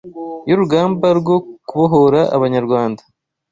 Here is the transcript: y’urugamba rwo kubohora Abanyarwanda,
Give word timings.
y’urugamba 0.49 1.07
rwo 1.19 1.35
kubohora 1.67 2.21
Abanyarwanda, 2.35 3.01